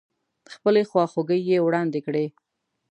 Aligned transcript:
خپلې 0.53 0.81
خواخوږۍ 0.89 1.41
يې 1.49 1.57
واړندې 1.61 1.99
کړې. 2.07 2.25